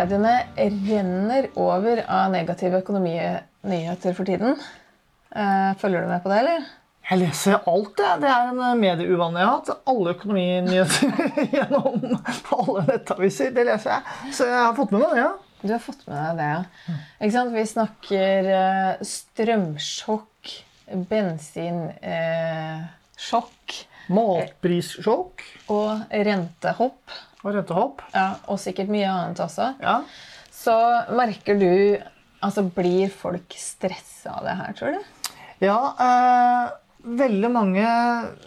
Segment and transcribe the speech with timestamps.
[0.00, 4.50] mediene renner over av negative økonominyheter for tiden.
[5.34, 6.60] Eh, følger du med på det, eller?
[7.10, 8.20] Jeg leser alt, jeg.
[8.22, 9.70] Det er en medieuvane jeg har hatt.
[9.90, 11.08] Alle økonominyheter
[11.56, 11.96] gjennom
[12.56, 13.48] alle nettaviser.
[13.56, 14.02] Det leser jeg.
[14.36, 15.32] Så jeg har fått med meg det, ja.
[15.60, 16.62] Du har fått med deg det, ja.
[17.52, 20.42] Vi snakker eh, strømsjokk,
[21.10, 23.68] bensinsjokk
[24.10, 27.12] Matprissjokk og rentehopp.
[27.42, 28.04] Og rentehopp.
[28.14, 29.72] Ja, og sikkert mye annet også.
[29.82, 30.00] Ja.
[30.54, 30.76] Så
[31.16, 31.70] merker du
[32.40, 35.34] Altså, blir folk stressa av det her, tror du?
[35.60, 36.70] Ja, eh,
[37.20, 37.88] veldig mange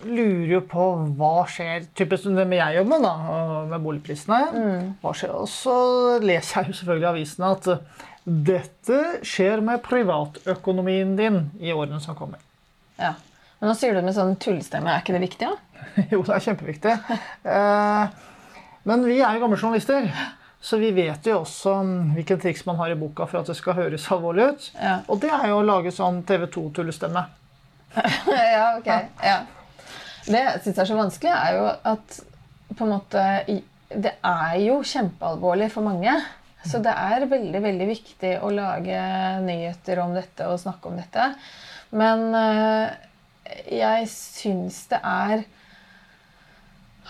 [0.08, 0.86] lurer jo på
[1.18, 4.40] hva skjer Typisk det med jeg jobber med, da, med boligprisene.
[5.04, 5.36] Hva skjer?
[5.38, 5.76] Og så
[6.26, 7.70] leser jeg jo selvfølgelig i avisene at
[8.24, 12.42] dette skjer med privatøkonomien din i årene som kommer.
[12.98, 13.14] Ja.
[13.60, 14.92] Men nå sier du det med sånn tullestemme.
[14.92, 15.84] Er ikke det viktig, da?
[16.12, 16.96] jo, det er kjempeviktig.
[17.54, 18.22] Eh,
[18.88, 20.10] men vi er jo gamle journalister.
[20.64, 21.74] Så vi vet jo også
[22.16, 24.68] hvilken triks man har i boka for at det skal høres alvorlig ut.
[24.78, 24.94] Ja.
[25.12, 27.26] Og det er jo å lage sånn TV 2-tullestemme.
[28.32, 28.88] ja, ok.
[29.20, 29.42] Ja.
[30.24, 32.22] Det jeg syns er så vanskelig, er jo at
[32.74, 33.24] på en måte
[33.92, 36.16] Det er jo kjempealvorlig for mange.
[36.64, 39.00] Så det er veldig, veldig viktig å lage
[39.44, 41.28] nyheter om dette og snakke om dette.
[41.92, 42.94] Men eh,
[43.84, 45.44] jeg syns det er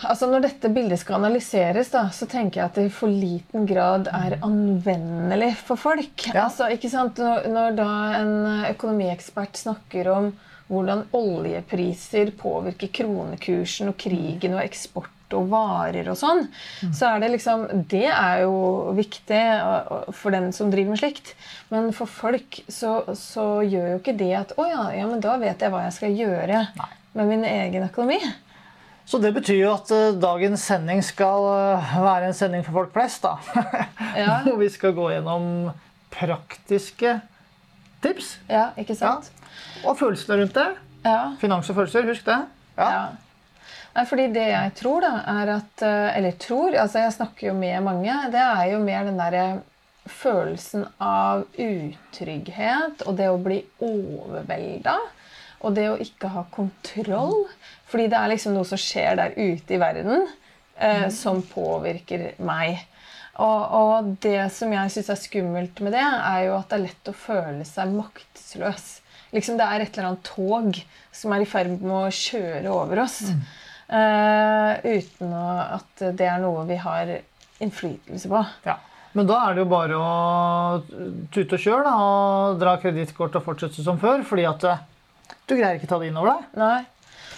[0.02, 3.66] Altså Når dette bildet skal analyseres, da, så tenker jeg at det i for liten
[3.68, 6.26] grad er anvendelig for folk.
[6.32, 6.48] Ja.
[6.48, 7.20] Altså, ikke sant?
[7.22, 8.34] Når, når da en
[8.72, 10.32] økonomiekspert snakker om
[10.66, 16.44] hvordan oljepriser påvirker kronekursen og krigen og eksport og varer og sånn,
[16.94, 19.40] så er det liksom Det er jo viktig
[20.14, 21.34] for den som driver med slikt.
[21.72, 25.36] Men for folk så, så gjør jo ikke det at Å ja, ja, men da
[25.42, 26.64] vet jeg hva jeg skal gjøre
[27.14, 28.20] med min egen økonomi.
[29.06, 32.94] Så det betyr jo at eh, dagens sending skal eh, være en sending for folk
[32.94, 33.34] flest, da.
[34.16, 34.38] Ja.
[34.46, 35.72] Hvor vi skal gå gjennom
[36.14, 37.18] praktiske
[38.04, 38.36] tips.
[38.48, 39.00] Ja, ikke Ja.
[39.16, 39.30] sant?
[39.84, 40.68] Og følelsene rundt det.
[41.04, 41.18] Ja.
[41.40, 42.38] Finans og følelser, husk det.
[42.78, 42.88] Ja.
[42.88, 43.04] ja.
[43.94, 45.10] Nei, fordi det jeg tror, da,
[45.42, 48.14] er at eh, Eller tror, altså jeg snakker jo med mange.
[48.32, 49.44] Det er jo mer den derre
[50.10, 54.96] følelsen av utrygghet og det å bli overvelda.
[55.64, 57.46] Og det å ikke ha kontroll.
[57.90, 60.26] Fordi det er liksom noe som skjer der ute i verden
[60.78, 62.80] eh, som påvirker meg.
[63.42, 66.84] Og, og det som jeg syns er skummelt med det, er jo at det er
[66.86, 68.86] lett å føle seg maktesløs.
[69.34, 70.76] Liksom Det er et eller annet tog
[71.14, 73.20] som er i ferd med å kjøre over oss.
[73.88, 77.10] eh, uten at det er noe vi har
[77.62, 78.42] innflytelse på.
[78.66, 78.78] Ja.
[79.14, 80.14] Men da er det jo bare å
[81.34, 84.24] tute og kjøre da, og dra kredittkort og fortsette som før.
[84.26, 84.82] fordi at eh,
[85.46, 86.48] du greier ikke ta det inn over deg.
[86.58, 86.80] Nei.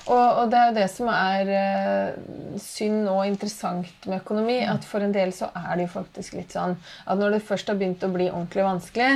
[0.06, 4.60] Og, og det er jo det som er uh, synd og interessant med økonomi.
[4.68, 7.72] At for en del så er det jo faktisk litt sånn at når det først
[7.72, 9.08] har begynt å bli ordentlig vanskelig,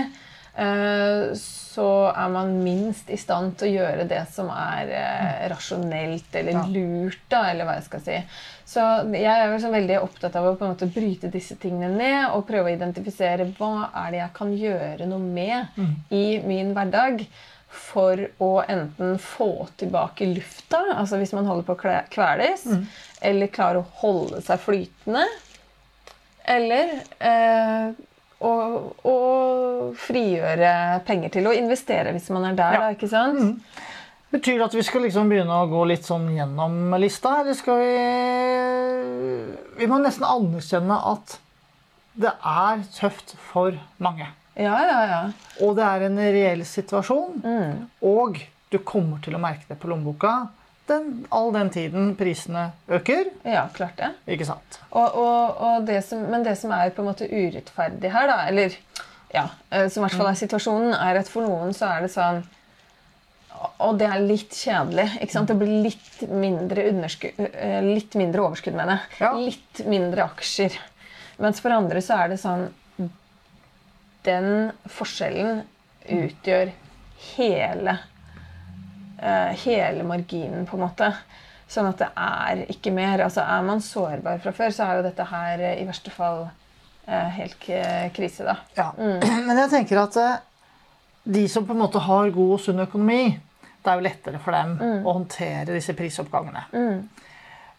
[0.58, 6.40] uh, så er man minst i stand til å gjøre det som er uh, rasjonelt
[6.40, 8.18] eller lurt, da, eller hva jeg skal si.
[8.70, 12.34] Så jeg er liksom veldig opptatt av å på en måte bryte disse tingene ned
[12.34, 15.80] og prøve å identifisere hva er det jeg kan gjøre noe med
[16.14, 17.24] i min hverdag
[17.70, 22.84] for å enten få tilbake lufta, altså hvis man holder på å kveles, mm.
[23.30, 25.22] eller klare å holde seg flytende,
[26.50, 27.92] eller eh,
[28.40, 28.52] å,
[29.06, 29.16] å
[30.00, 30.72] frigjøre
[31.06, 32.80] penger til å investere hvis man er der, Ja.
[32.86, 33.62] da, ikke sant?
[34.30, 37.80] Betyr det at vi skal liksom begynne å gå litt sånn gjennom lista, eller skal
[37.82, 37.94] vi
[39.80, 41.38] Vi må nesten anerkjenne at
[42.20, 44.28] det er tøft for mange.
[44.60, 45.20] Ja, ja, ja.
[45.64, 47.42] Og det er en reell situasjon.
[48.04, 48.40] Og
[48.70, 50.34] du kommer til å merke det på lommeboka
[50.90, 53.30] den, all den tiden prisene øker.
[53.46, 54.10] Ja, klart det.
[54.34, 54.80] Ikke sant?
[54.90, 58.38] Og, og, og det som, men det som er på en måte urettferdig her, da,
[58.50, 58.74] eller
[59.34, 62.14] ja, eh, som i hvert fall er situasjonen, er at for noen så er det
[62.14, 62.42] sånn
[63.84, 65.06] Og det er litt kjedelig.
[65.20, 65.50] ikke sant?
[65.50, 68.98] Det blir litt mindre, eh, litt mindre overskudd, med det.
[69.20, 69.34] Ja.
[69.36, 70.78] Litt mindre aksjer.
[71.40, 72.66] Mens for andre så er det sånn
[74.26, 75.62] Den forskjellen
[76.10, 76.72] utgjør
[77.36, 77.98] hele
[79.20, 81.12] eh, hele marginen, på en måte.
[81.70, 83.22] Sånn at det er ikke mer.
[83.26, 86.46] Altså Er man sårbar fra før, så er jo dette her eh, i verste fall
[87.06, 87.68] eh, helt
[88.16, 88.56] krise, da.
[88.78, 88.90] Ja.
[89.48, 90.18] Men jeg tenker at
[91.30, 93.22] de som på en måte har god og sunn økonomi,
[93.80, 96.66] det er jo lettere for dem å håndtere disse prisoppgangene.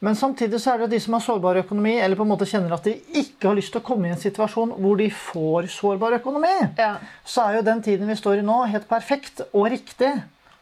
[0.01, 2.74] Men samtidig så er det de som har sårbar økonomi, eller på en måte kjenner
[2.74, 6.15] at de ikke har lyst til å komme i en situasjon hvor de får sårbar
[6.18, 6.95] økonomi, Ja.
[7.25, 10.09] så er jo den tiden vi står i nå, helt perfekt og riktig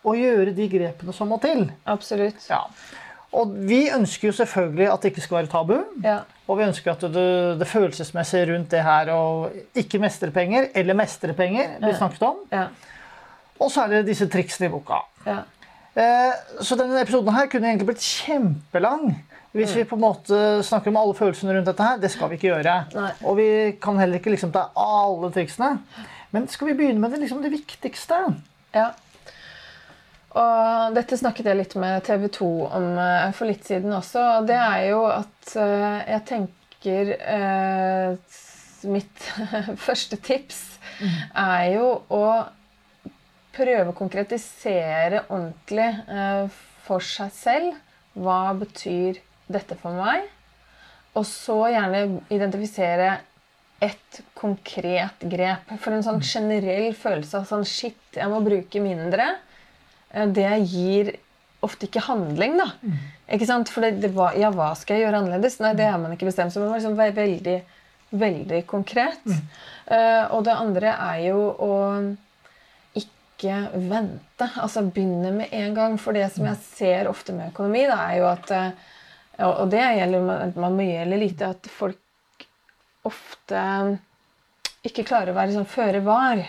[0.03, 1.69] å gjøre de grepene som må til.
[1.87, 2.49] Absolutt.
[2.49, 2.65] Ja.
[3.31, 5.75] Og vi ønsker jo selvfølgelig at det ikke skal være tabu.
[6.03, 6.17] Ja.
[6.49, 7.25] Og vi ønsker at det,
[7.61, 9.21] det følelsesmessige rundt det her å
[9.77, 12.39] ikke mestre penger, eller mestre penger, blir snakket om.
[12.51, 12.67] Ja.
[13.61, 14.99] Og så er det disse triksene i boka.
[15.27, 15.43] Ja.
[15.99, 19.11] Eh, så denne episoden her kunne egentlig blitt kjempelang.
[19.57, 21.97] Hvis vi på en måte snakker om alle følelsene rundt dette her.
[21.97, 22.75] Det skal vi ikke gjøre.
[22.93, 23.11] Nei.
[23.25, 23.49] Og vi
[23.81, 25.79] kan heller ikke liksom ta alle triksene.
[26.35, 28.19] Men skal vi begynne med det, liksom det viktigste?
[28.75, 28.91] Ja.
[30.37, 34.21] Og dette snakket jeg litt med TV 2 om eh, for litt siden også.
[34.37, 38.37] Og det er jo at eh, jeg tenker eh,
[38.87, 39.25] Mitt
[39.87, 40.61] første tips
[41.35, 42.23] er jo å
[43.59, 47.77] prøve å konkretisere ordentlig eh, for seg selv.
[48.19, 49.19] Hva betyr
[49.51, 50.25] dette for meg?
[51.17, 53.17] Og så gjerne identifisere
[53.83, 55.69] ett konkret grep.
[55.79, 59.29] For en sånn generell følelse av sånn Shit, jeg må bruke mindre.
[60.11, 61.13] eh, Det gir
[61.63, 62.69] ofte ikke handling, da.
[63.35, 63.69] Ikke sant?
[63.71, 65.57] For det, det var, ja, hva skal jeg gjøre annerledes?
[65.63, 66.55] Nei, det har man ikke bestemt.
[66.55, 67.57] Man må liksom være veldig,
[68.15, 69.19] veldig konkret.
[69.91, 71.71] Eh, og det andre er jo å
[73.39, 74.49] ikke vente.
[74.59, 75.97] Altså begynne med en gang.
[76.01, 78.69] For det som jeg ser ofte med økonomi, da, er jo at eh,
[79.47, 82.47] Og det gjelder man må eller lite, at folk
[83.07, 83.61] ofte
[84.83, 86.43] ikke klarer å være sånn føre var.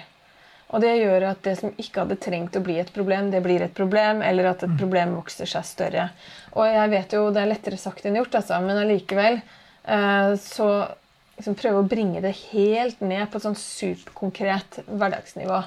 [0.71, 3.63] Og det gjør at det som ikke hadde trengt å bli et problem, det blir
[3.63, 6.09] et problem, eller at et problem vokser seg større.
[6.55, 10.69] Og jeg vet jo det er lettere sagt enn gjort, altså, men allikevel eh, så
[11.39, 15.63] liksom prøve å bringe det helt ned på et sånn superkonkret hverdagsnivå.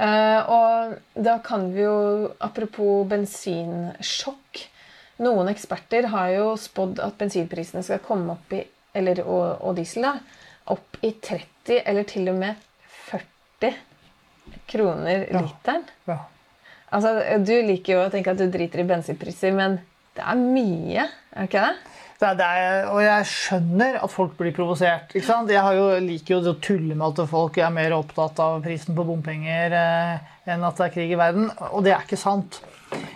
[0.00, 4.62] Eh, og da kan vi jo, apropos bensinsjokk
[5.20, 8.62] Noen eksperter har jo spådd at bensinprisene skal komme opp i
[8.96, 10.14] eller, og, og diesel da,
[10.72, 12.62] opp i 30 eller til og med
[13.10, 13.74] 40
[14.72, 15.42] kroner Ja.
[15.44, 15.84] literen.
[16.08, 16.16] Ja.
[16.90, 17.12] Altså,
[17.44, 19.76] Du liker jo å tenke at du driter i bensinpriser, men
[20.16, 21.89] det er mye, er det ikke det?
[22.20, 25.14] Det er, det er, og jeg skjønner at folk blir provosert.
[25.14, 25.48] ikke sant?
[25.48, 28.96] Jeg har jo, liker jo å tulle med at folk er mer opptatt av prisen
[28.96, 31.48] på bompenger eh, enn at det er krig i verden.
[31.70, 32.58] Og det er ikke sant.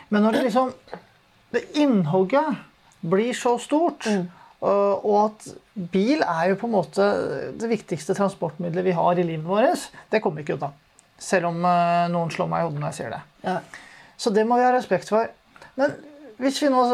[0.09, 0.73] Men når det liksom
[1.53, 2.65] det innhogget
[3.05, 4.09] blir så stort,
[4.65, 5.51] og, og at
[5.93, 7.11] bil er jo på en måte
[7.61, 10.81] det viktigste transportmiddelet vi har i livet vårt, det kommer vi ikke av.
[11.21, 13.23] Selv om eh, noen slår meg i hodet når jeg sier det.
[13.45, 13.59] Ja.
[14.17, 15.29] Så det må vi ha respekt for.
[15.77, 15.93] Men
[16.41, 16.85] hvis vi nå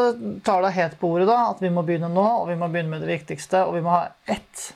[0.45, 2.95] tar det helt på ordet, da, at vi må begynne nå, og vi må begynne
[2.95, 4.01] med det viktigste, og vi må ha
[4.31, 4.71] ett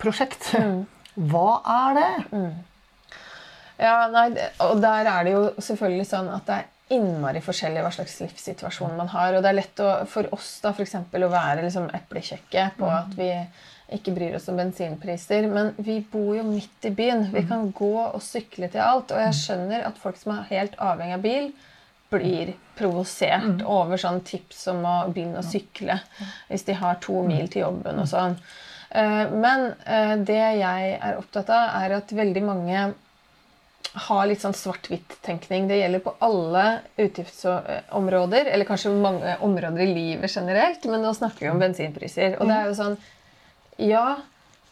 [0.00, 0.52] prosjekt,
[1.18, 2.10] hva er det?
[3.78, 4.26] Ja, nei,
[4.64, 8.96] og der er det jo selvfølgelig sånn at det er innmari forskjellig hva slags livssituasjon
[8.98, 9.36] man har.
[9.36, 12.88] Og det er lett å, for oss da, for eksempel, å være liksom eplekjekke på
[12.90, 13.30] at vi
[13.94, 15.48] ikke bryr oss om bensinpriser.
[15.52, 17.28] Men vi bor jo midt i byen.
[17.34, 19.12] Vi kan gå og sykle til alt.
[19.14, 21.50] Og jeg skjønner at folk som er helt avhengig av bil,
[22.12, 25.98] blir provosert over sånn tips om å begynne å sykle
[26.48, 28.38] hvis de har to mil til jobben og sånn.
[28.90, 32.86] Eh, Men eh, det jeg er opptatt av, er at veldig mange
[34.08, 35.66] har litt sånn svart-hvitt-tenkning.
[35.68, 36.64] Det gjelder på alle
[37.00, 42.36] utgiftsområder, eller kanskje mange områder i livet generelt, men nå snakker vi om bensinpriser.
[42.38, 42.98] Og det er jo sånn
[43.78, 44.18] Ja,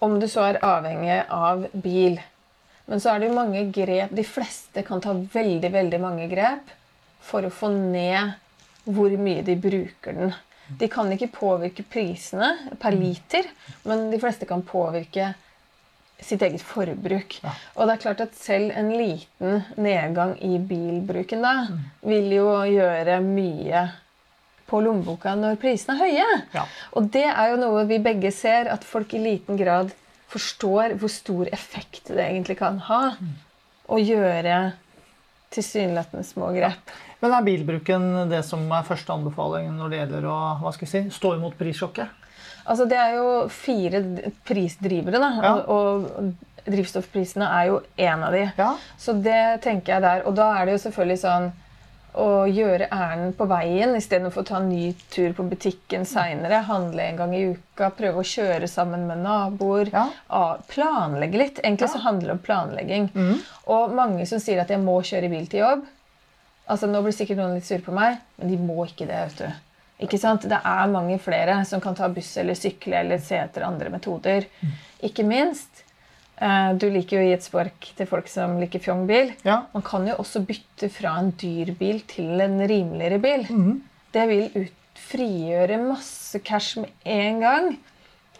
[0.02, 2.18] om du så er avhengig av bil,
[2.86, 4.10] men så er det jo mange grep.
[4.14, 6.74] De fleste kan ta veldig, veldig mange grep
[7.22, 8.36] for å få ned
[8.86, 10.34] hvor mye de bruker den.
[10.66, 13.46] De kan ikke påvirke prisene per liter,
[13.86, 15.32] men de fleste kan påvirke
[16.22, 17.38] sitt eget forbruk.
[17.76, 21.54] Og det er klart at selv en liten nedgang i bilbruken da
[22.06, 23.84] vil jo gjøre mye
[24.66, 26.40] på lommeboka når prisene er høye.
[26.56, 26.64] Ja.
[26.98, 29.92] Og det er jo noe vi begge ser, at folk i liten grad
[30.32, 33.02] forstår hvor stor effekt det egentlig kan ha
[33.86, 34.56] å gjøre
[35.54, 36.90] tilsynelatende små grep.
[37.22, 40.92] Men er bilbruken det som er første anbefaling når det gjelder å hva skal jeg
[40.92, 42.24] si, stå imot prissjokket?
[42.66, 44.02] Altså, det er jo fire
[44.46, 45.30] prisdrivere, da.
[45.38, 45.52] Ja.
[45.70, 48.42] Og, og drivstoffprisene er jo én av de.
[48.58, 48.72] Ja.
[48.98, 50.26] Så det tenker jeg der.
[50.26, 51.48] Og da er det jo selvfølgelig sånn
[52.16, 56.62] å gjøre ærend på veien istedenfor å ta en ny tur på butikken seinere.
[56.66, 59.92] Handle en gang i uka, prøve å kjøre sammen med naboer.
[59.92, 60.06] Ja.
[60.72, 61.60] Planlegge litt.
[61.62, 63.10] Egentlig så handler det om planlegging.
[63.72, 65.86] Og mange som sier at jeg må kjøre bil til jobb.
[66.68, 69.20] Altså, Nå blir sikkert noen litt sure på meg, men de må ikke det.
[69.28, 69.62] vet du.
[70.04, 70.42] Ikke sant?
[70.50, 74.44] Det er mange flere som kan ta buss eller sykle eller se etter andre metoder.
[75.06, 75.84] Ikke minst
[76.40, 79.30] eh, Du liker jo å gi et spark til folk som liker fjongbil.
[79.46, 79.62] Ja.
[79.72, 83.46] Man kan jo også bytte fra en dyr bil til en rimeligere bil.
[84.12, 84.72] Det vil ut,
[85.06, 87.66] frigjøre masse cash med en gang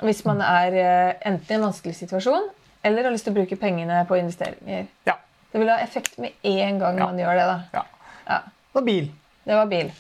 [0.05, 2.51] hvis man er eh, enten i en vanskelig situasjon
[2.85, 4.89] eller har lyst til å bruke pengene på investeringer.
[5.09, 5.15] ja.
[5.53, 7.07] Det vil ha effekt med en gang Ja.
[7.07, 7.45] man gjør det.
[7.49, 7.59] da.
[7.79, 7.83] ja.
[8.27, 8.43] Ja.
[8.77, 9.11] Og bil.
[9.47, 9.91] Det var bil.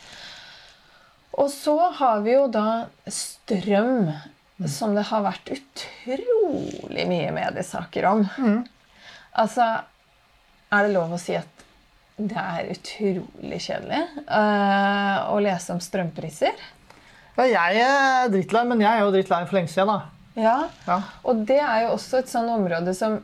[1.37, 4.09] Og så har vi jo da strøm,
[4.73, 8.25] som det har vært utrolig mye mediesaker om.
[9.37, 9.67] Altså,
[10.73, 11.65] er det lov å si at
[12.17, 16.57] det er utrolig kjedelig uh, å lese om strømpriser?
[17.37, 19.93] Ja, jeg er drittlei, men jeg er jo drittlei for lenge siden.
[19.93, 20.41] da.
[20.41, 20.57] Ja.
[20.89, 21.01] Ja.
[21.29, 23.21] Og det er jo også et sånn område som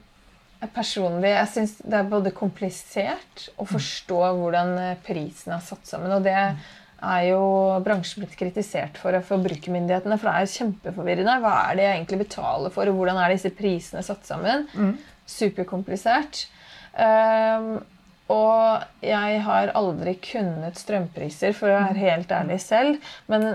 [0.75, 6.13] personlig Jeg syns det er både komplisert å forstå hvordan eh, prisen er satt sammen.
[6.15, 7.43] Og det er jo
[7.83, 10.19] bransjen blitt kritisert for av forbrukermyndighetene.
[10.21, 11.39] For det er jo kjempeforvirrende.
[11.43, 14.69] Hva er det jeg egentlig betaler for, og hvordan er disse prisene satt sammen?
[15.27, 16.45] Superkomplisert.
[16.93, 17.81] Um,
[18.33, 23.13] og jeg har aldri kunnet strømpriser, for å være helt ærlig selv.
[23.33, 23.55] Men,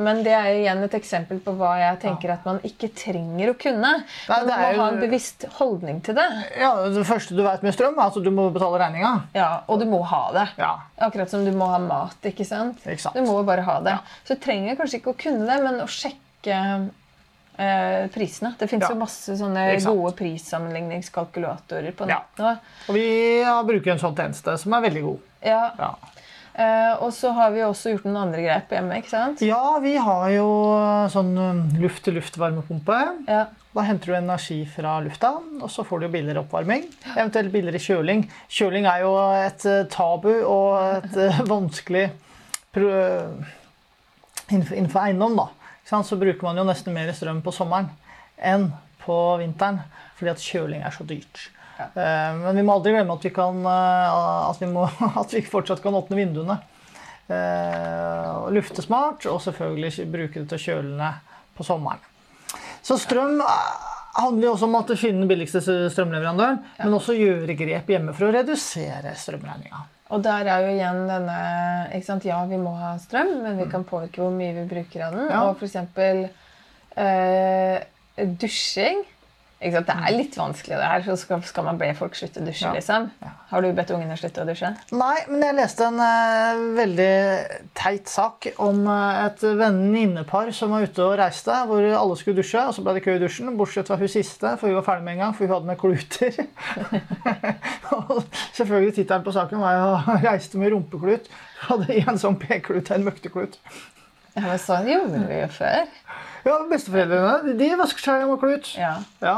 [0.00, 3.52] men det er jo igjen et eksempel på hva jeg tenker at man ikke trenger
[3.52, 3.92] å kunne.
[4.28, 6.26] Nei, man må jo- ha en bevisst holdning til det.
[6.58, 9.22] Ja, Det første du vet med strøm, er at du må betale regninga.
[9.34, 10.48] Ja, Og du må ha det.
[10.58, 10.78] Ja.
[11.00, 12.16] Akkurat som du må ha mat.
[12.24, 12.78] ikke sant?
[12.86, 13.14] Ikke sant.
[13.14, 13.90] Du må bare ha det.
[13.90, 13.98] Ja.
[14.24, 16.90] Så du trenger kanskje ikke å kunne det, men å sjekke
[17.58, 18.54] eh, prisene.
[18.58, 18.88] Det fins Ja.
[18.88, 22.14] jo masse sånne gode prissammenligningskalkulatorer på Ja.
[22.22, 22.58] nett nå.
[22.88, 25.18] Og vi bruker en sånn tjeneste som er veldig god.
[25.42, 25.94] Ja.
[26.54, 28.98] Eh, og så har vi også gjort noen andre grep hjemme.
[28.98, 29.42] ikke sant?
[29.46, 30.48] Ja, vi har jo
[31.12, 31.34] sånn
[31.80, 32.98] luft-til-luft-varmepumpe.
[33.30, 33.44] Ja.
[33.70, 36.88] Da henter du energi fra lufta, og så får du billigere oppvarming.
[37.14, 38.24] Eventuelt billigere kjøling.
[38.50, 42.08] Kjøling er jo et eh, tabu og et eh, vanskelig
[44.50, 45.38] innenfor, eiendom.
[45.38, 45.48] da.
[45.86, 47.88] Så bruker man jo nesten mer strøm på sommeren
[48.40, 48.70] enn
[49.02, 49.82] på vinteren,
[50.18, 51.48] fordi at kjøling er så dyrt.
[51.94, 54.20] Eh, Men vi må aldri glemme at vi, kan, eh,
[54.50, 54.86] at vi, må,
[55.22, 56.58] at vi fortsatt kan åpne vinduene.
[57.30, 62.02] Eh, Lufte smart, og selvfølgelig bruke det til å kjøle ned på sommeren.
[62.82, 63.38] Så strøm
[64.16, 68.26] handler jo også om at finne den billigste strømleverandøren, men også gjøre grep hjemme for
[68.26, 69.84] å redusere strømregninga.
[70.10, 71.36] Og der er jo igjen denne
[71.94, 72.24] ikke sant?
[72.26, 75.28] Ja, vi må ha strøm, men vi kan påvirke hvor mye vi bruker av den.
[75.28, 75.34] Mm.
[75.36, 75.42] Ja.
[75.46, 75.76] Og f.eks.
[76.98, 77.76] Eh,
[78.42, 79.04] dusjing.
[79.60, 81.02] Det er litt vanskelig, det her.
[81.04, 82.72] Så skal, skal man be folk slutte å dusje, Ja.
[82.72, 83.10] liksom?
[83.50, 84.70] Har du bedt ungene slutte å dusje?
[84.96, 87.10] Nei, men jeg leste en uh, veldig
[87.76, 92.62] teit sak om uh, et venninnepar som var ute og reiste, hvor alle skulle dusje,
[92.64, 95.04] og så ble det kø i dusjen, bortsett fra hun siste, for hun var ferdig
[95.10, 96.40] med en gang, for hun hadde med kluter.
[98.00, 98.24] og
[98.56, 101.28] selvfølgelig tittelen på saken var jo 'Reiste med rumpeklut'.
[101.68, 103.60] Hadde en sånn p-klut og en møkteklut.
[104.40, 105.86] Ja, men sånn gjorde vi jo før.
[106.46, 108.70] Ja, besteforeldrene de vasker seg med klut.
[108.80, 109.34] Ja, Ja.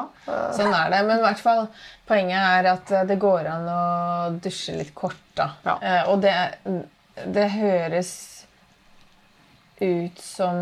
[0.54, 1.00] Sånn er det.
[1.08, 1.64] Men i hvert fall,
[2.06, 3.80] poenget er at eh, det går an å
[4.44, 5.18] dusje litt kort.
[5.34, 5.48] da.
[5.66, 5.78] Ja.
[5.82, 6.36] Eh, og det,
[7.34, 8.12] det høres
[9.82, 10.54] ut som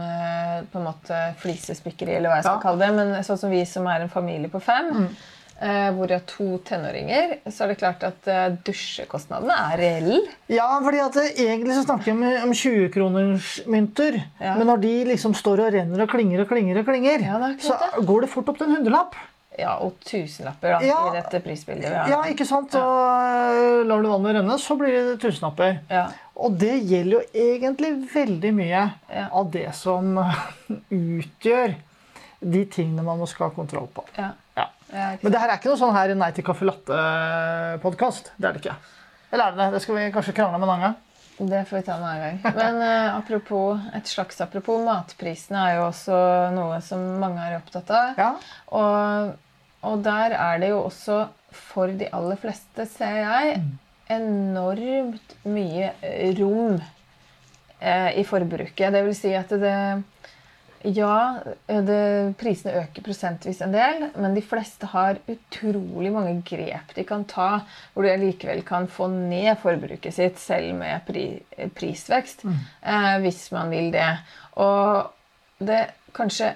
[0.00, 2.62] eh, på en måte flisespikkeri, eller hva jeg skal Ja.
[2.62, 2.92] kalle det.
[2.94, 5.26] Men sånn som vi som er en familie på fem, eh,
[5.96, 10.20] hvor de har to tenåringer, så er det klart at eh, dusjekostnadene er reelle.
[10.54, 14.20] Ja, fordi at eh, egentlig så snakker vi om, om 20-kronersmynter.
[14.38, 14.54] Ja.
[14.60, 17.74] Men når de liksom står og renner og klinger og klinger, og klinger, Ja, så
[18.06, 19.18] går det fort opp til en hundrelapp.
[19.58, 20.98] Ja, og tusenlapper da, Ja.
[21.10, 22.04] i dette prisbildet Ja.
[22.06, 22.76] Ja, ikke sant?
[22.78, 25.80] Og øh, lar du vannet renne, så blir det tusenlapper.
[25.90, 26.04] Ja.
[26.38, 29.26] Og det gjelder jo egentlig veldig mye Ja.
[29.34, 30.14] av det som
[30.94, 31.74] utgjør
[32.40, 34.04] de tingene man må skal ha kontroll på.
[34.14, 34.30] Ja.
[34.92, 35.10] Ja.
[35.20, 38.32] Men det her er ikke noe sånn her Nei til caffè latte-podkast.
[38.36, 38.76] Det er det ikke.
[39.28, 39.68] Eller er det det?
[39.76, 40.96] Det skal vi kanskje krangle om en annen gang.
[41.38, 42.38] Det får vi ta en annen gang.
[42.58, 46.20] Men uh, apropos, et slags apropos matprisene er jo også
[46.56, 48.18] noe som mange er opptatt av.
[48.18, 48.30] Ja.
[48.80, 49.34] Og,
[49.86, 51.20] og der er det jo også,
[51.54, 53.60] for de aller fleste, ser jeg,
[54.08, 55.92] enormt mye
[56.40, 58.88] rom eh, i forbruket.
[58.94, 59.76] Det vil si at det
[60.86, 67.02] Ja, det, prisene øker prosentvis en del, men de fleste har utrolig mange grep de
[67.06, 71.24] kan ta, hvor de likevel kan få ned forbruket sitt selv med pri,
[71.74, 74.10] prisvekst, eh, hvis man vil det.
[74.62, 75.10] Og
[75.58, 75.82] det
[76.14, 76.54] kanskje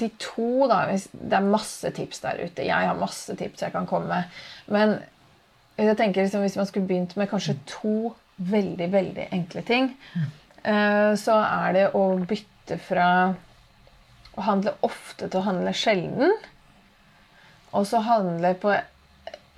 [0.00, 2.64] de to, da Det er masse tips der ute.
[2.64, 4.22] Jeg har masse tips jeg kan komme med.
[4.66, 4.96] Men
[5.76, 9.96] jeg tenker liksom, hvis man skulle begynt med kanskje to veldig, veldig enkle ting,
[10.64, 13.34] eh, så er det å bytte fra
[14.38, 16.32] å handle ofte til å handle sjelden.
[17.72, 18.74] Og så handle på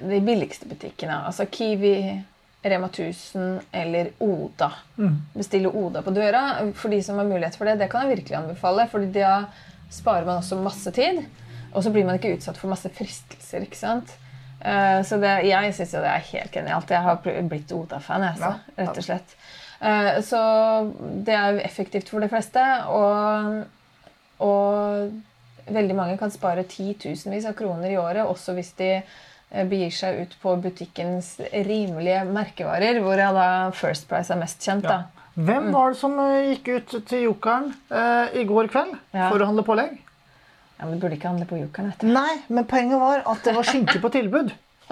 [0.03, 1.21] de billigste butikkene.
[1.29, 1.95] Altså Kiwi,
[2.65, 4.71] Rema 1000 eller Oda.
[5.35, 6.43] Bestille Oda på døra.
[6.79, 8.89] For de som har mulighet for det, det kan jeg virkelig anbefale.
[8.93, 9.45] For da
[9.93, 11.23] sparer man også masse tid.
[11.73, 13.65] Og så blir man ikke utsatt for masse fristelser.
[13.67, 14.13] ikke sant?
[14.61, 16.91] Eh, Så det, jeg syns jo det er helt genialt.
[16.91, 17.17] Jeg har
[17.49, 18.85] blitt Oda-fan, jeg, så, Ja.
[18.85, 19.37] rett og slett.
[19.81, 20.93] Eh, Så
[21.25, 22.61] det er effektivt for de fleste.
[22.89, 23.65] Og,
[24.43, 29.93] og veldig mange kan spare titusenvis av kroner i året, også hvis de eh, begir
[29.95, 34.83] seg ut på butikkens rimelige merkevarer, hvor da First Price er mest kjent.
[34.89, 35.05] da.
[35.39, 39.31] Hvem var det som eh, gikk ut til Jokeren eh, i går kveld Ja.
[39.31, 39.95] for å handle pålegg?
[40.79, 42.11] Ja, men Du burde ikke handle på Jokeren, Etter.
[42.11, 44.51] Nei, men poenget var at det var skinke på tilbud.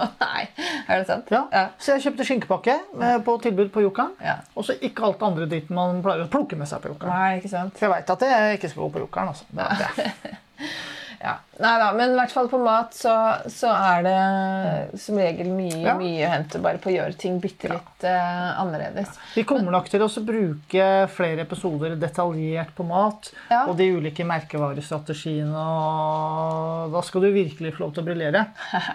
[0.25, 0.45] Nei,
[0.87, 1.33] er det sant?
[1.33, 1.43] Ja.
[1.53, 1.65] Ja.
[1.81, 4.15] Så jeg kjøpte skinkepakke eh, på tilbud på Jokeren.
[4.25, 4.39] Ja.
[4.55, 7.13] Og så ikke alt andre dit man pleier å plukke med seg på Jokeren.
[7.13, 7.77] Nei, ikke sant?
[7.79, 9.35] For jeg veit at jeg ikke skal gå på Jokeren.
[9.35, 9.45] Altså.
[9.51, 10.35] Det.
[11.21, 11.35] Ja.
[11.61, 13.13] Nei da, men i hvert fall på mat så,
[13.53, 15.93] så er det som regel mye Ja.
[15.99, 19.19] mye å hente bare på å gjøre ting bitte litt eh, annerledes.
[19.35, 23.67] Vi kommer nok til å bruke flere episoder detaljert på mat Ja.
[23.69, 25.53] og de ulike merkevarestrategiene.
[25.61, 28.47] og Da skal du virkelig få lov til å briljere.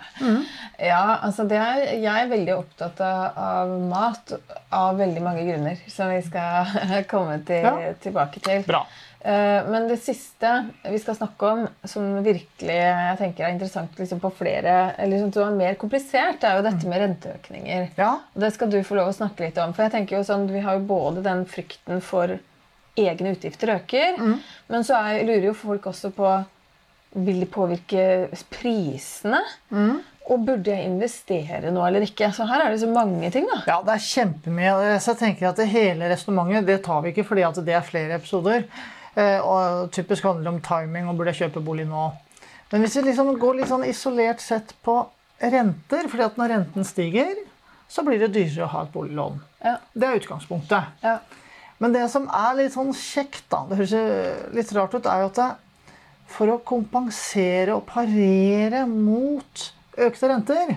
[0.76, 4.34] Ja, altså det er, Jeg er veldig opptatt av, av mat
[4.76, 6.66] av veldig mange grunner, som vi skal
[7.12, 7.94] komme til, Ja.
[8.04, 8.64] tilbake til.
[8.68, 8.82] Bra.
[9.26, 10.50] Eh, Men det siste
[10.86, 15.48] vi skal snakke om, som virkelig jeg tenker er interessant liksom på flere, eller som
[15.48, 17.88] er mer komplisert, er jo dette med renteøkninger.
[17.98, 18.12] Ja.
[18.38, 19.74] Det skal du få lov å snakke litt om.
[19.74, 22.38] For jeg tenker jo sånn, Vi har jo både den frykten for
[22.96, 24.20] egne utgifter øker,
[24.70, 26.30] men så er, lurer jo folk også på
[27.16, 29.42] vil det påvirke prisene.
[30.26, 32.32] Og burde jeg investere nå eller ikke?
[32.34, 33.46] Så her er det så mange ting.
[33.46, 33.60] da.
[33.68, 34.72] Ja, det er kjempemye.
[35.00, 37.86] Så jeg tenker at det hele resonnementet det tar vi ikke fordi at det er
[37.86, 38.66] flere episoder.
[39.16, 42.12] Eh, Og typisk handler det om timing og burde jeg kjøpe bolig nå.
[42.72, 44.98] Men hvis vi liksom går litt sånn isolert sett på
[45.40, 47.36] renter, fordi at når renten stiger,
[47.88, 49.40] så blir det dyrere å ha et boliglån.
[49.64, 50.84] Ja, Det er utgangspunktet.
[51.04, 51.20] ja,
[51.80, 55.26] Men det som er litt sånn kjekt, da, det høres litt rart ut, er jo
[55.28, 55.50] at det,
[56.28, 60.76] for å kompensere og parere mot økte renter,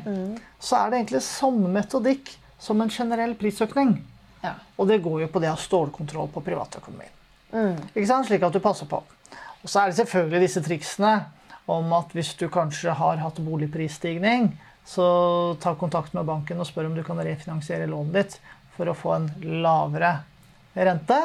[0.61, 3.97] så er det egentlig samme metodikk som en generell prisøkning.
[4.43, 4.55] ja.
[4.77, 7.15] Og det går jo på det å ha stålkontroll på privatøkonomien.
[7.53, 8.29] Ikke sant?
[8.29, 9.03] Slik at du passer på.
[9.63, 11.13] Og så er det selvfølgelig disse triksene
[11.69, 14.53] om at hvis du kanskje har hatt boligprisstigning,
[14.89, 18.39] så ta kontakt med banken og spør om du kan refinansiere lånet ditt
[18.77, 19.29] for å få en
[19.65, 20.15] lavere
[20.79, 21.19] rente.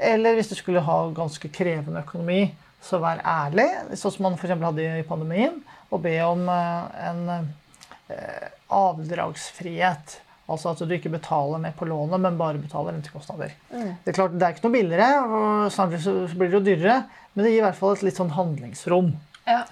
[0.00, 2.46] Eller hvis du skulle ha ganske krevende økonomi,
[2.80, 5.58] så vær ærlig, sånn som man eksempel hadde i pandemien,
[5.90, 10.16] og be om eh, en eh, avdragsfrihet.
[10.50, 13.52] Altså at du ikke betaler mer på lånet, men bare betaler rentekostnader.
[13.70, 16.96] Det er klart, det er ikke noe billigere, og snart så blir det jo dyrere,
[17.34, 19.12] men det gir i hvert fall et litt sånn handlingsrom.
[19.46, 19.62] ja.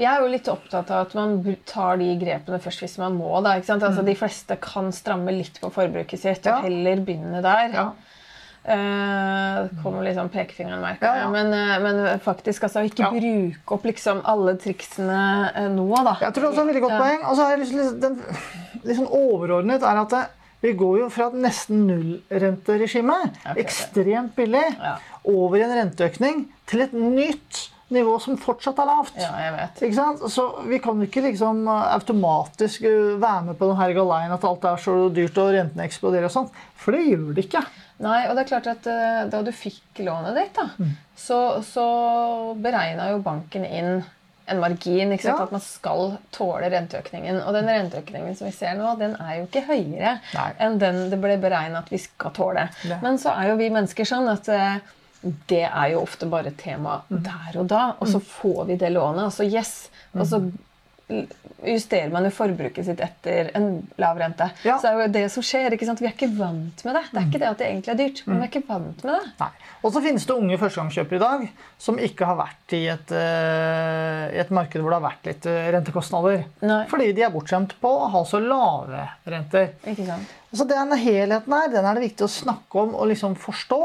[0.00, 1.32] Jeg er jo litt opptatt av at man
[1.68, 3.34] tar de grepene først hvis man må.
[3.44, 3.82] Da, ikke sant?
[3.84, 6.54] Altså, De fleste kan stramme litt på forbruket sitt Ja.
[6.56, 7.74] og heller begynne der.
[7.74, 7.82] Ja.
[8.64, 11.22] Det kommer litt sånn pekefingeren, merker Ja, jeg.
[11.24, 11.30] ja.
[11.32, 13.10] Men, uh, men faktisk, altså, ikke Ja.
[13.14, 15.22] bruke opp liksom alle triksene
[15.56, 16.16] uh, nå, da.
[16.20, 17.24] Jeg tror det er et veldig godt poeng.
[17.30, 18.20] Og så liksom, den,
[18.84, 20.22] litt sånn overordnet er at det,
[20.60, 23.60] vi går jo fra et nesten nullrenteregime, Ok, ok.
[23.64, 24.66] ekstremt billig,
[25.24, 29.16] over i en renteøkning til et nytt nivå som fortsatt er lavt.
[29.18, 29.80] Ja, jeg vet.
[29.88, 30.20] Ikke sant?
[30.30, 34.44] Så vi kan ikke liksom uh, automatisk uh, være med på den her galeien at
[34.46, 36.52] alt er så dyrt og rentene eksploderer og sånt.
[36.78, 37.64] For det gjør det ikke.
[38.00, 40.68] Nei, og det er klart at uh, Da du fikk lånet ditt, da,
[41.20, 41.84] så, så
[42.56, 44.00] beregna jo banken inn
[44.50, 45.12] en margin.
[45.22, 45.34] Ja.
[45.44, 47.36] At man skal tåle renteøkningen.
[47.46, 50.46] Og den renteøkningen som vi ser nå, den er jo ikke høyere Nei.
[50.58, 52.64] enn den det ble beregna at vi skal tåle.
[52.88, 52.98] Ja.
[53.04, 54.80] Men så er jo vi mennesker sånn at uh,
[55.52, 57.22] det er jo ofte bare tema Mm.
[57.28, 57.84] der og da.
[58.00, 59.90] Og så får vi det lånet, og så yes.
[60.16, 60.50] Og så Mm.
[61.66, 64.46] Justerer man jo forbruket sitt etter en lav rente.
[64.64, 64.78] Ja.
[64.78, 65.74] Så det er jo det som skjer.
[65.74, 66.00] ikke sant?
[66.00, 67.02] Vi er ikke vant med det.
[67.10, 69.16] Det er ikke det at det egentlig er dyrt, men vi er ikke vant med
[69.16, 69.32] det.
[69.42, 69.50] Nei.
[69.80, 71.44] Og så finnes det unge førstegangskjøpere i dag
[71.80, 75.60] som ikke har vært i et, uh, et marked hvor det har vært litt uh,
[75.76, 76.44] rentekostnader.
[76.68, 76.82] Nei.
[76.90, 79.72] Fordi de er bortskjemt på å ha så lave renter.
[79.88, 80.36] Ikke sant?
[80.52, 83.82] Så den helheten her, den er det viktig å snakke om og liksom forstå.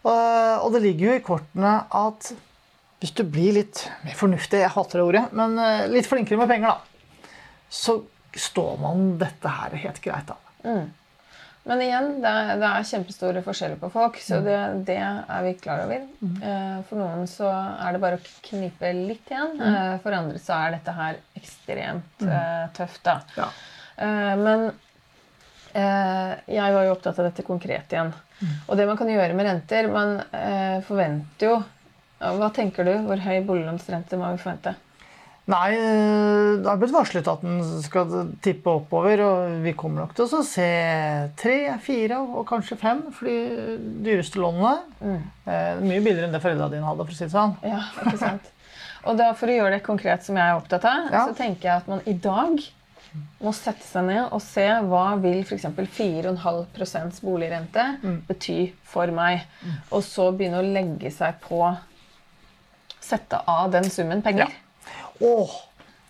[0.00, 2.32] Uh, og det ligger jo i kortene at
[3.00, 6.50] hvis du blir litt mer fornuftig, jeg hater det ordet, men uh, litt flinkere med
[6.50, 7.28] penger, da,
[7.70, 8.00] så
[8.36, 10.40] står man dette her helt greit av.
[11.70, 14.56] Men igjen, det er, det er kjempestore forskjeller på folk, så det,
[14.88, 16.06] det er vi klar over.
[16.24, 16.38] Mm.
[16.88, 19.58] For noen så er det bare å knipe litt igjen.
[19.60, 19.98] Mm.
[20.00, 22.72] For andre så er dette her ekstremt mm.
[22.78, 23.02] tøft.
[23.04, 23.18] da.
[23.36, 23.50] Ja.
[24.00, 24.70] Eh, Men
[25.72, 28.12] eh, jeg var jo opptatt av dette konkret igjen.
[28.66, 31.58] Og det man kan gjøre med renter Man eh, forventer jo
[32.20, 32.92] Hva tenker du?
[33.08, 34.74] Hvor høy boliglånsrente må vi forvente?
[35.50, 35.70] Nei,
[36.60, 38.12] det har blitt varslet at den skal
[38.44, 40.66] tippe oppover, og vi kommer nok til å se
[41.40, 44.76] tre, fire og kanskje fem for de dyreste lånene.
[45.48, 47.56] Eh, mye billigere enn det foreldra dine hadde, for å si det sånn.
[47.66, 48.52] Ja, ikke sant?
[49.08, 51.24] Og da For å gjøre det konkret som jeg er opptatt av, Ja.
[51.26, 52.60] så tenker jeg at man i dag
[53.40, 55.64] må sette seg ned og se hva vil f.eks.
[55.96, 57.86] 4,5% boligrente
[58.28, 59.46] bety for meg.
[59.90, 61.64] Og så begynne å legge seg på
[63.10, 64.52] Sette av den summen penger.
[65.20, 65.56] Åh,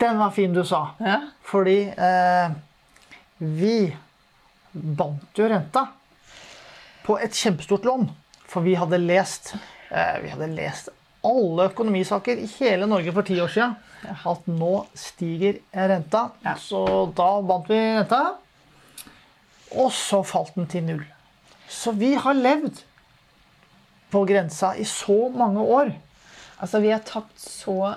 [0.01, 0.83] den var fin du sa.
[1.01, 1.21] Ja.
[1.49, 2.53] Fordi eh,
[3.41, 3.77] vi
[4.73, 5.87] bandt jo renta
[7.07, 8.11] på et kjempestort lån.
[8.51, 9.55] For vi hadde lest,
[9.89, 10.91] eh, vi hadde lest
[11.27, 13.75] alle økonomisaker i hele Norge for ti år siden.
[14.29, 16.31] At nå stiger renta.
[16.45, 16.55] Ja.
[16.57, 16.85] Så
[17.17, 18.21] da bandt vi renta.
[19.77, 21.03] Og så falt den til null.
[21.71, 22.81] Så vi har levd
[24.11, 25.93] på grensa i så mange år.
[26.61, 27.95] Altså, vi har tapt så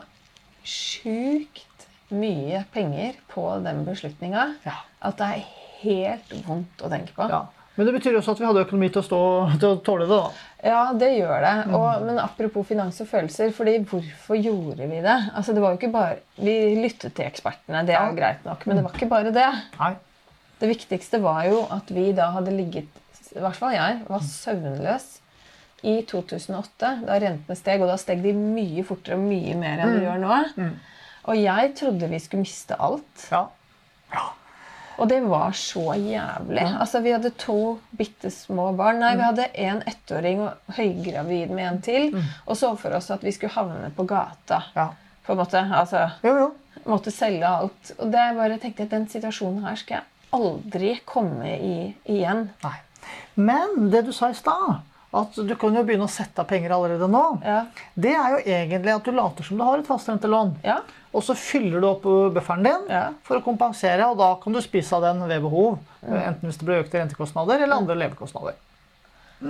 [0.63, 4.77] sjukt mye penger på den beslutninga Ja.
[5.01, 5.43] at det er
[5.83, 7.27] helt vondt å tenke på.
[7.29, 7.45] Ja.
[7.75, 9.19] Men det betyr også at vi hadde økonomi til å, stå,
[9.57, 10.17] til å tåle det.
[10.19, 10.69] da.
[10.69, 11.53] Ja, det gjør det.
[11.73, 15.15] Og, men apropos finans og følelser, fordi hvorfor gjorde vi det?
[15.33, 18.67] Altså, det var jo ikke bare, Vi lyttet til ekspertene, det er jo greit nok,
[18.69, 19.47] men det var ikke bare det.
[19.79, 19.95] Nei.
[20.61, 23.01] Det viktigste var jo at vi da hadde ligget
[23.33, 25.07] I hvert fall jeg var søvnløs
[25.83, 27.81] i 2008, da rentene steg.
[27.83, 30.69] Og da steg de mye fortere og mye mer enn de gjør nå.
[31.31, 33.27] Og jeg trodde vi skulle miste alt.
[33.31, 33.45] Ja.
[34.13, 34.23] ja.
[35.01, 36.63] Og det var så jævlig.
[36.77, 38.99] Altså, Vi hadde to bitte små barn.
[39.01, 42.11] Nei, vi hadde en ettåring og høygravid med en til.
[42.45, 44.63] Og så for oss at vi skulle havne på gata.
[44.75, 44.89] ja.
[45.23, 46.47] På en måte, altså Jo, jo.
[46.91, 47.93] Måtte selge alt.
[47.97, 50.03] Og det jeg bare tenkte at den situasjonen her skal jeg
[50.35, 51.75] aldri komme i
[52.11, 52.49] igjen.
[52.63, 52.73] Nei.
[53.39, 54.81] Men det du sa i stad,
[55.13, 57.65] at du kan jo begynne å sette av penger allerede nå, Ja.
[57.95, 60.55] det er jo egentlig at du later som du har et fastrentelån.
[60.63, 60.79] Ja.
[61.13, 62.01] Og så fyller du opp
[62.33, 63.09] bufferen din Ja.
[63.23, 65.77] for å kompensere, og da kan du spise av den ved behov.
[66.03, 68.53] Enten hvis det blir økte rentekostnader eller andre levekostnader.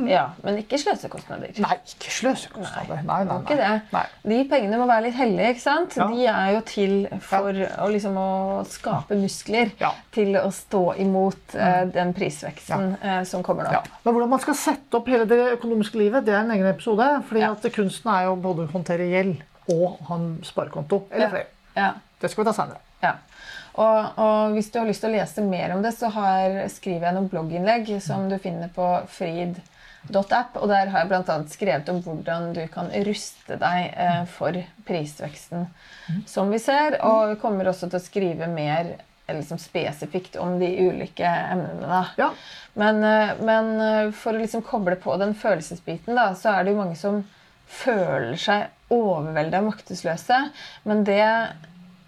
[0.09, 0.23] Ja.
[0.43, 1.51] Men ikke sløsekostnader.
[1.63, 3.03] Nei, ikke sløsekostnader.
[3.07, 3.57] Nei, nei, nei.
[3.57, 3.69] det.
[3.93, 4.03] Nei.
[4.31, 5.49] De pengene må være litt hellige.
[5.53, 5.97] ikke sant?
[5.99, 6.07] Ja.
[6.09, 9.91] De er jo til for å, liksom, å skape muskler Ja.
[10.15, 13.71] til å stå imot eh, den prisveksten eh, som kommer nå.
[13.77, 13.83] Ja.
[14.03, 17.09] Men hvordan man skal sette opp hele det økonomiske livet, det er en egen episode.
[17.27, 17.51] fordi Ja.
[17.51, 21.03] at kunsten er jo både å håndtere gjeld og ha en sparekonto.
[21.11, 21.45] Eller flere.
[21.75, 21.93] Ja.
[22.19, 22.79] Det skal vi ta senere.
[23.73, 27.07] Og, og hvis du har lyst til å lese mer om det, så har, skriver
[27.07, 30.59] jeg noen blogginnlegg som du finner på frid.app.
[30.61, 31.37] Og der har jeg bl.a.
[31.49, 35.65] skrevet om hvordan du kan ruste deg eh, for prisveksten
[36.29, 36.99] som vi ser.
[37.01, 38.93] Og vi kommer også til å skrive mer
[39.31, 42.05] liksom spesifikt om de ulike emnene.
[42.19, 42.29] Ja.
[42.77, 46.75] Men, eh, men eh, for å liksom koble på den følelsesbiten, da, så er det
[46.75, 47.23] jo mange som
[47.73, 50.39] føler seg overveldet og maktesløse.
[50.85, 51.23] Men det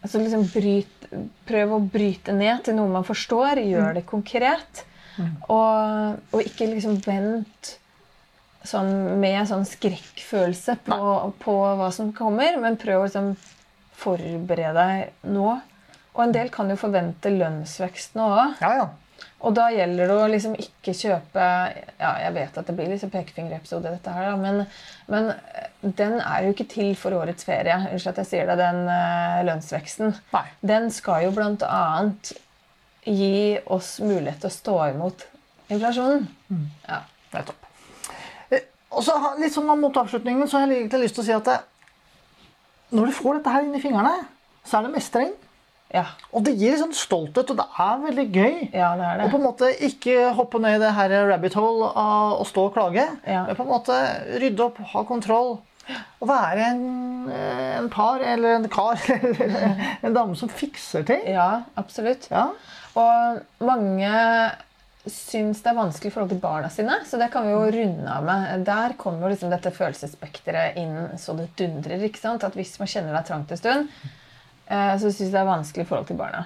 [0.05, 0.94] altså liksom bryt,
[1.47, 3.61] Prøv å bryte ned til noe man forstår.
[3.63, 4.85] Gjør det konkret.
[5.47, 7.75] Og, og ikke liksom vent
[8.67, 10.99] sånn, med sånn skrekkfølelse på,
[11.41, 13.31] på hva som kommer, men prøv å liksom
[13.95, 15.55] forberede deg nå.
[16.15, 18.61] Og en del kan jo forvente lønnsvekst nå òg.
[18.63, 18.87] Ja, ja.
[19.45, 21.43] Og da gjelder det å liksom ikke kjøpe
[21.99, 24.63] Ja, jeg vet at det blir liksom pekefingerepisode, dette her, da, men,
[25.11, 27.75] men eh, den er jo ikke til for årets ferie.
[27.91, 30.15] Unnskyld at jeg sier det, den eh, lønnsveksten.
[30.33, 30.43] Nei.
[30.65, 32.33] Den skal jo blant annet
[33.05, 35.27] gi oss mulighet til å stå imot
[35.69, 36.25] inflasjonen.
[36.89, 37.03] Ja.
[37.35, 37.69] Nettopp.
[38.49, 41.35] Eh, Og så litt sånn Mot avslutningen så har jeg egentlig lyst til å si
[41.37, 41.59] at det,
[42.95, 44.15] når du får dette her inn i fingrene,
[44.65, 45.33] så er det mestring.
[45.93, 48.55] Ja, Og det gir sånn stolthet, og det er veldig gøy.
[48.73, 51.91] ja det er Og på en måte ikke hoppe ned i det her rabbit hole
[51.95, 53.05] av å stå og klage.
[53.27, 53.45] Ja.
[53.45, 53.99] Men på en måte
[54.41, 55.59] rydde opp, ha kontroll.
[56.19, 56.85] Og være en,
[57.29, 61.21] en par eller en kar eller en dame som fikser ting.
[61.29, 62.25] Ja, absolutt.
[62.33, 62.47] Ja.
[62.97, 64.09] Og mange
[65.05, 68.09] syns det er vanskelig i forhold til barna sine, så det kan vi jo runde
[68.09, 68.65] av med.
[68.65, 72.01] Der kommer jo liksom dette følelsesspekteret inn så det dundrer.
[72.07, 72.43] ikke sant?
[72.47, 73.91] At hvis man kjenner deg trangt en stund,
[74.67, 76.45] eh, så syns jeg det er vanskelig i forhold til barna.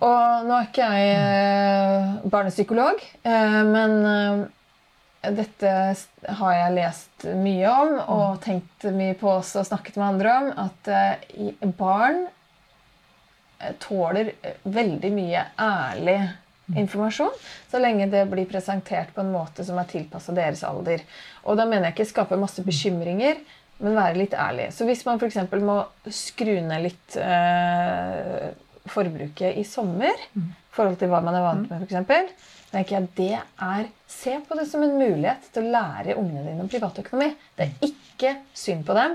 [0.00, 5.72] Og nå er ikke jeg eh, barnepsykolog, eh, men eh, dette
[6.40, 10.46] har jeg lest mye om og tenkt mye på også og snakket med andre om.
[10.64, 12.22] At barn
[13.84, 14.32] tåler
[14.64, 16.16] veldig mye ærlig
[16.80, 17.34] informasjon,
[17.68, 21.04] så lenge det blir presentert på en måte som er tilpassa deres alder.
[21.44, 23.42] Og da mener jeg ikke skape masse bekymringer,
[23.80, 24.66] men være litt ærlig.
[24.76, 25.38] Så hvis man f.eks.
[25.64, 25.78] må
[26.12, 28.48] skru ned litt eh,
[28.90, 30.38] forbruket i sommer i
[30.74, 31.94] forhold til hva man er vant med, f.eks.,
[32.70, 36.62] tenker jeg det er Se på det som en mulighet til å lære ungene dine
[36.64, 37.30] om privatøkonomi.
[37.56, 39.12] Det er ikke synd på dem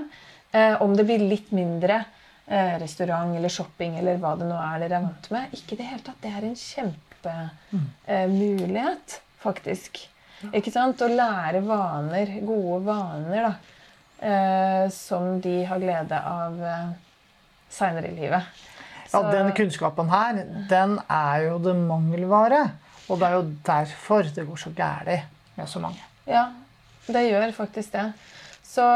[0.52, 4.76] eh, om det blir litt mindre eh, restaurant eller shopping eller hva det nå er
[4.82, 5.44] dere er vant med.
[5.56, 6.22] Ikke i det hele tatt.
[6.24, 9.06] Det er en kjempemulighet,
[9.44, 9.92] faktisk.
[10.56, 11.04] Ikke sant?
[11.04, 13.52] Å lære vaner, gode vaner, da.
[14.18, 16.88] Eh, som de har glede av eh,
[17.68, 18.42] seinere i livet.
[19.12, 22.62] Ja, Den kunnskapen her, den er jo det mangelvare.
[23.06, 26.00] Og det er jo derfor det går så galt med så mange.
[26.26, 26.48] Ja,
[27.06, 28.06] det gjør faktisk det.
[28.66, 28.86] Så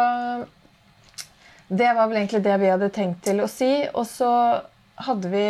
[1.68, 3.70] det var vel egentlig det vi hadde tenkt til å si.
[3.94, 4.30] Og så
[5.04, 5.44] hadde vi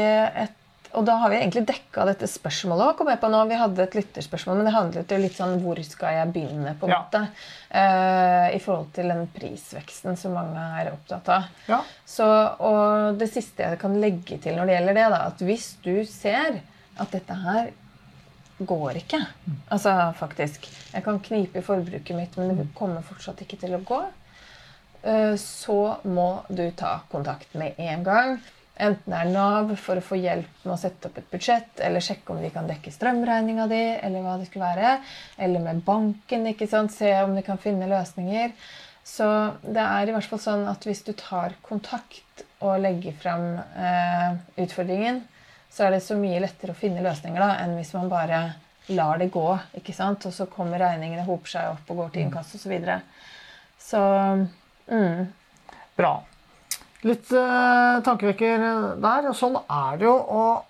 [0.44, 0.59] et
[0.94, 2.96] og da har vi egentlig dekka dette spørsmålet.
[2.98, 5.78] Kom jeg på nå, Vi hadde et lytterspørsmål, men det handlet jo litt sånn hvor
[5.86, 6.74] skal jeg begynne?
[6.80, 7.02] på en Ja.
[7.04, 7.28] måte,
[7.70, 11.44] Uh, I forhold til den prisveksten som mange er opptatt av.
[11.68, 11.80] Ja.
[12.04, 12.24] Så,
[12.58, 16.04] og det siste jeg kan legge til når det gjelder det, da, at hvis du
[16.04, 16.60] ser
[16.98, 17.70] at dette her
[18.66, 19.20] går ikke
[19.70, 20.66] Altså faktisk.
[20.92, 24.00] Jeg kan knipe i forbruket mitt, men det kommer fortsatt ikke til å gå.
[25.04, 28.40] eh, Så må du ta kontakt med en gang.
[28.80, 32.04] Enten det er Nav for å få hjelp med å sette opp et budsjett, eller
[32.04, 34.94] sjekke om de kan dekke strømregninga di, eller hva det skulle være.
[35.36, 36.46] Eller med banken.
[36.48, 36.94] ikke sant?
[36.94, 38.54] Se om de kan finne løsninger.
[39.04, 39.26] Så
[39.64, 44.40] det er i hvert fall sånn at hvis du tar kontakt og legger fram eh,
[44.62, 45.22] utfordringen,
[45.70, 48.40] så er det så mye lettere å finne løsninger da, enn hvis man bare
[48.90, 49.46] lar det gå.
[49.78, 50.26] ikke sant?
[50.26, 52.64] Og så kommer regningene, hoper seg opp og går til innkast osv.
[52.64, 53.00] Så, videre.
[53.78, 54.02] så
[54.90, 55.28] mm,
[56.00, 56.14] Bra.
[57.06, 58.64] Litt eh, tankevekker
[59.00, 59.28] der.
[59.30, 60.16] og Sånn er det jo.
[60.20, 60.66] Og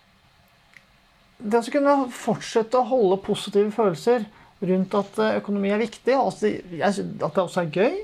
[1.40, 4.26] det å kunne fortsette å holde positive følelser
[4.60, 7.96] rundt at eh, økonomi er viktig, og at det, også er gøy,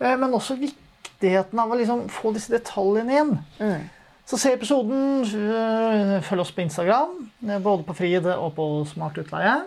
[0.00, 3.36] eh, men også viktigheten av å liksom få disse detaljene inn.
[4.26, 5.22] Så se episoden.
[5.22, 7.12] eh, Følg oss på Instagram,
[7.46, 9.60] eh, både på Frid og på Smart utleie.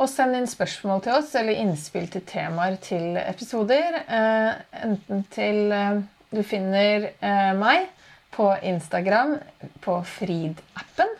[0.00, 3.98] Og send inn spørsmål til oss eller innspill til temaer til episoder.
[4.06, 4.54] Eh,
[4.86, 6.00] enten til eh,
[6.32, 7.90] Du finner eh, meg
[8.32, 9.36] på Instagram
[9.84, 11.12] på Frid-appen.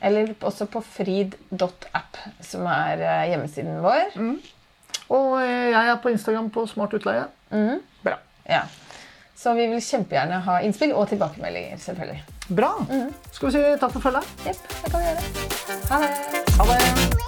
[0.00, 4.14] Eller også på frid.app, som er eh, hjemmesiden vår.
[5.08, 7.26] Og eh, jeg er på Instagram på Smart utleie.
[8.04, 8.18] Bra.
[8.46, 8.62] Ja.
[9.38, 12.22] Så vi vil kjempegjerne ha innspill og tilbakemeldinger, selvfølgelig.
[12.48, 12.72] Bra.
[13.32, 14.36] Skal vi si takk for følget?
[14.46, 15.26] Jepp, det kan vi gjøre.
[15.90, 16.12] Ha det.
[16.58, 17.27] Ha det.